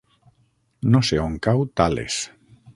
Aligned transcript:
No 0.95 1.03
sé 1.11 1.21
on 1.27 1.37
cau 1.49 1.63
Tales. 1.83 2.21